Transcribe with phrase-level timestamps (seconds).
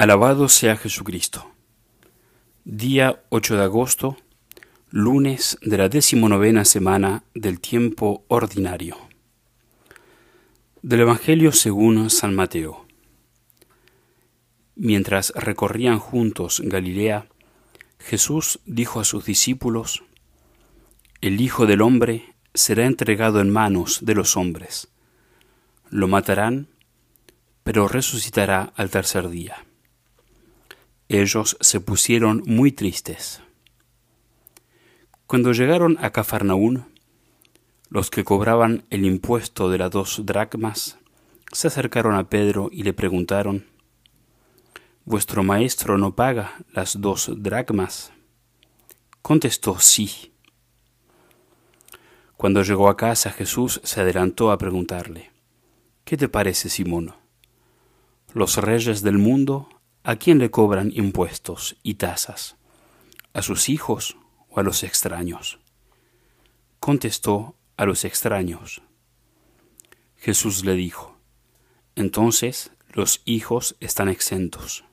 [0.00, 1.50] Alabado sea Jesucristo.
[2.64, 4.16] Día 8 de agosto,
[4.90, 8.96] lunes de la decimonovena semana del tiempo ordinario.
[10.82, 12.86] Del Evangelio según San Mateo.
[14.76, 17.26] Mientras recorrían juntos Galilea,
[17.98, 20.04] Jesús dijo a sus discípulos,
[21.20, 24.86] El Hijo del Hombre será entregado en manos de los hombres.
[25.90, 26.68] Lo matarán,
[27.64, 29.64] pero resucitará al tercer día.
[31.10, 33.40] Ellos se pusieron muy tristes.
[35.26, 36.84] Cuando llegaron a Cafarnaún,
[37.88, 40.98] los que cobraban el impuesto de las dos dracmas
[41.50, 43.64] se acercaron a Pedro y le preguntaron,
[45.06, 48.12] ¿Vuestro maestro no paga las dos dracmas?
[49.22, 50.34] Contestó sí.
[52.36, 55.30] Cuando llegó a casa Jesús se adelantó a preguntarle,
[56.04, 57.14] ¿Qué te parece, Simón?
[58.34, 59.70] Los reyes del mundo
[60.08, 62.56] ¿A quién le cobran impuestos y tasas?
[63.34, 64.16] ¿A sus hijos
[64.48, 65.58] o a los extraños?
[66.80, 68.80] Contestó a los extraños.
[70.16, 71.18] Jesús le dijo,
[71.94, 74.86] entonces los hijos están exentos.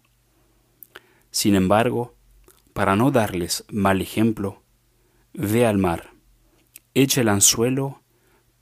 [1.31, 2.13] Sin embargo,
[2.73, 4.63] para no darles mal ejemplo,
[5.31, 6.11] ve al mar,
[6.93, 8.02] echa el anzuelo,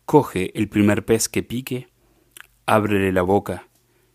[0.05, 1.89] coge el primer pez que pique,
[2.67, 3.69] ábrele la boca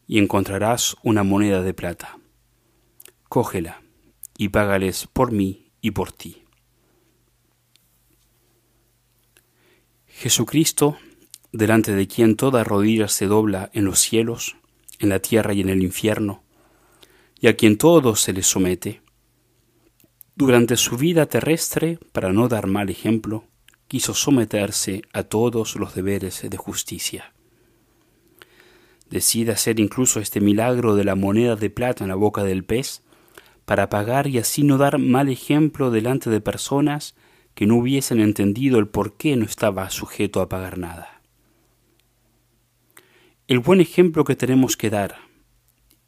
[0.06, 2.17] y encontrarás una moneda de plata
[3.28, 3.82] cógela
[4.36, 6.44] y págales por mí y por ti.
[10.06, 10.96] Jesucristo,
[11.52, 14.56] delante de quien toda rodilla se dobla en los cielos,
[14.98, 16.42] en la tierra y en el infierno,
[17.40, 19.00] y a quien todo se le somete,
[20.38, 23.42] durante su vida terrestre, para no dar mal ejemplo,
[23.88, 27.34] quiso someterse a todos los deberes de justicia.
[29.10, 33.02] Decide hacer incluso este milagro de la moneda de plata en la boca del pez,
[33.68, 37.14] para pagar y así no dar mal ejemplo delante de personas
[37.54, 41.20] que no hubiesen entendido el por qué no estaba sujeto a pagar nada.
[43.46, 45.16] El buen ejemplo que tenemos que dar,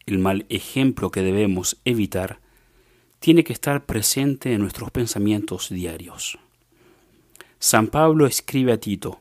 [0.06, 2.40] el mal ejemplo que debemos evitar,
[3.18, 6.38] tiene que estar presente en nuestros pensamientos diarios.
[7.58, 9.20] San Pablo escribe a Tito,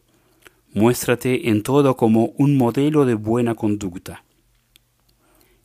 [0.74, 4.24] muéstrate en todo como un modelo de buena conducta.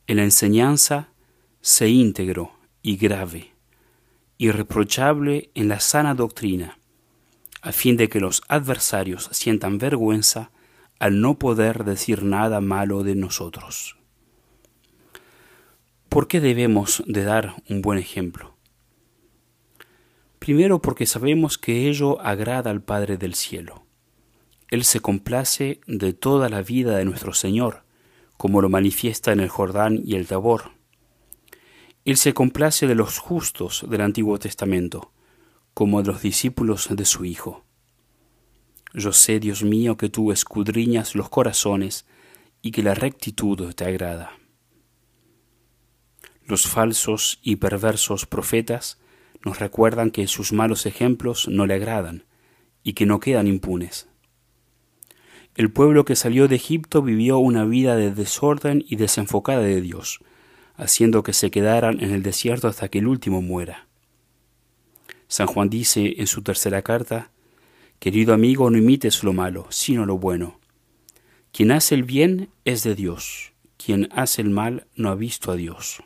[0.08, 1.10] En la enseñanza,
[1.60, 2.50] sé íntegro,
[2.84, 3.54] y grave,
[4.36, 6.78] irreprochable en la sana doctrina,
[7.62, 10.50] a fin de que los adversarios sientan vergüenza
[10.98, 13.96] al no poder decir nada malo de nosotros.
[16.10, 18.54] ¿Por qué debemos de dar un buen ejemplo?
[20.38, 23.86] Primero porque sabemos que ello agrada al Padre del cielo.
[24.68, 27.84] Él se complace de toda la vida de nuestro Señor,
[28.36, 30.73] como lo manifiesta en el Jordán y el Tabor.
[32.04, 35.12] Él se complace de los justos del Antiguo Testamento,
[35.72, 37.64] como de los discípulos de su Hijo.
[38.92, 42.06] Yo sé, Dios mío, que tú escudriñas los corazones
[42.60, 44.32] y que la rectitud te agrada.
[46.46, 49.00] Los falsos y perversos profetas
[49.42, 52.24] nos recuerdan que sus malos ejemplos no le agradan
[52.82, 54.08] y que no quedan impunes.
[55.54, 60.20] El pueblo que salió de Egipto vivió una vida de desorden y desenfocada de Dios,
[60.76, 63.86] haciendo que se quedaran en el desierto hasta que el último muera.
[65.28, 67.30] San Juan dice en su tercera carta,
[67.98, 70.60] Querido amigo, no imites lo malo, sino lo bueno.
[71.52, 75.56] Quien hace el bien es de Dios, quien hace el mal no ha visto a
[75.56, 76.02] Dios.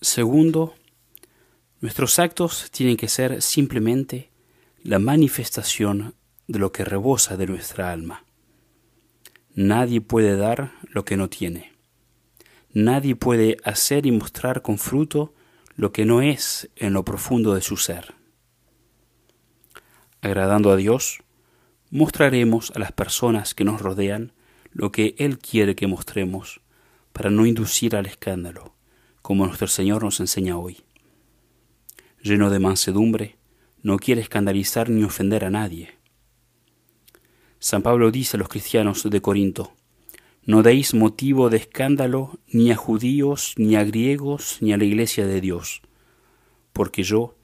[0.00, 0.74] Segundo,
[1.80, 4.30] nuestros actos tienen que ser simplemente
[4.82, 6.14] la manifestación
[6.46, 8.24] de lo que rebosa de nuestra alma.
[9.54, 11.73] Nadie puede dar lo que no tiene.
[12.74, 15.32] Nadie puede hacer y mostrar con fruto
[15.76, 18.14] lo que no es en lo profundo de su ser.
[20.22, 21.20] Agradando a Dios,
[21.90, 24.32] mostraremos a las personas que nos rodean
[24.72, 26.60] lo que Él quiere que mostremos
[27.12, 28.74] para no inducir al escándalo,
[29.22, 30.82] como nuestro Señor nos enseña hoy.
[32.20, 33.36] Lleno de mansedumbre,
[33.82, 35.90] no quiere escandalizar ni ofender a nadie.
[37.60, 39.74] San Pablo dice a los cristianos de Corinto,
[40.46, 45.26] no deis motivo de escándalo ni a judíos, ni a griegos, ni a la iglesia
[45.26, 45.82] de Dios,
[46.72, 47.36] porque yo,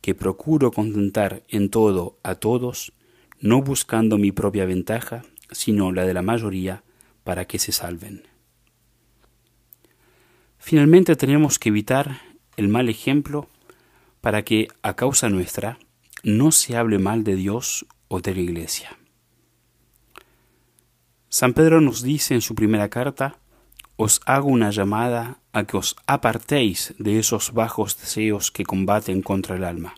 [0.00, 2.92] que procuro contentar en todo a todos,
[3.40, 6.82] no buscando mi propia ventaja, sino la de la mayoría,
[7.24, 8.22] para que se salven.
[10.58, 12.20] Finalmente tenemos que evitar
[12.56, 13.48] el mal ejemplo
[14.20, 15.78] para que, a causa nuestra,
[16.24, 18.98] no se hable mal de Dios o de la Iglesia.
[21.30, 23.36] San Pedro nos dice en su primera carta,
[23.96, 29.56] os hago una llamada a que os apartéis de esos bajos deseos que combaten contra
[29.56, 29.94] el alma.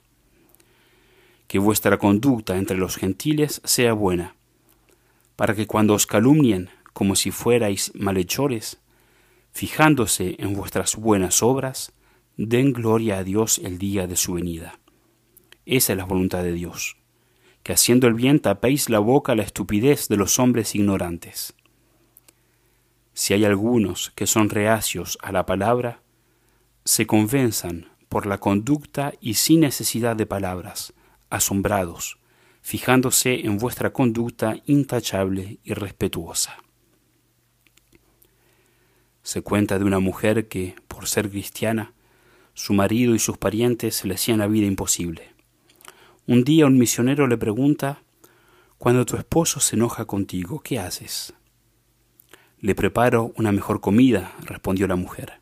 [1.47, 4.35] Que vuestra conducta entre los gentiles sea buena,
[5.37, 8.79] para que cuando os calumnien como si fuerais malhechores,
[9.53, 11.93] fijándose en vuestras buenas obras,
[12.37, 14.81] den gloria a Dios el día de su venida.
[15.65, 16.97] Esa es la voluntad de Dios,
[17.62, 21.54] que haciendo el bien tapéis la boca a la estupidez de los hombres ignorantes.
[23.12, 26.00] Si hay algunos que son reacios a la palabra,
[26.84, 30.94] se convenzan por la conducta y sin necesidad de palabras,
[31.28, 32.18] asombrados,
[32.62, 36.58] fijándose en vuestra conducta intachable y respetuosa.
[39.22, 41.92] Se cuenta de una mujer que, por ser cristiana,
[42.54, 45.30] su marido y sus parientes le hacían la vida imposible.
[46.26, 48.02] Un día un misionero le pregunta,
[48.78, 51.34] Cuando tu esposo se enoja contigo, ¿qué haces?
[52.61, 55.40] Le preparo una mejor comida, respondió la mujer,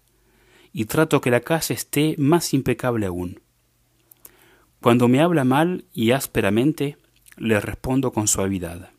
[0.72, 3.40] y trato que la casa esté más impecable aún.
[4.80, 6.96] Cuando me habla mal y ásperamente,
[7.36, 8.90] le respondo con suavidad.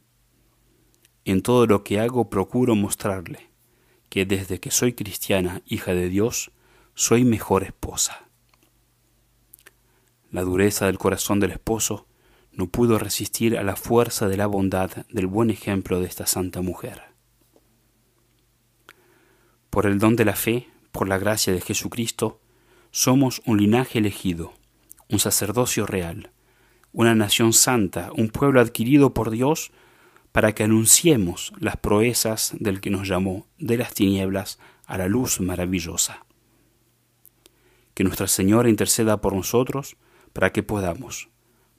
[1.26, 3.50] En todo lo que hago procuro mostrarle
[4.10, 6.52] que desde que soy cristiana, hija de Dios,
[6.96, 8.29] soy mejor esposa.
[10.32, 12.06] La dureza del corazón del esposo
[12.52, 16.62] no pudo resistir a la fuerza de la bondad del buen ejemplo de esta santa
[16.62, 17.02] mujer.
[19.70, 22.42] Por el don de la fe, por la gracia de Jesucristo,
[22.92, 24.54] somos un linaje elegido,
[25.10, 26.32] un sacerdocio real,
[26.92, 29.72] una nación santa, un pueblo adquirido por Dios
[30.32, 35.40] para que anunciemos las proezas del que nos llamó de las tinieblas a la luz
[35.40, 36.26] maravillosa.
[37.94, 39.98] Que Nuestra Señora interceda por nosotros
[40.34, 41.30] para que podamos,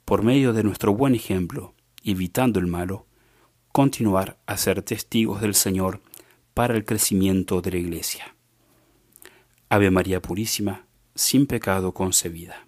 [0.05, 3.05] por medio de nuestro buen ejemplo, evitando el malo,
[3.71, 6.01] continuar a ser testigos del Señor
[6.53, 8.35] para el crecimiento de la Iglesia.
[9.69, 12.67] Ave María Purísima, sin pecado concebida.